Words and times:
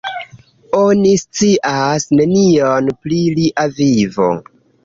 Oni 0.77 1.11
scias 1.23 2.07
nenion 2.21 2.91
pri 3.05 3.23
lia 3.37 3.71
vivo. 3.81 4.33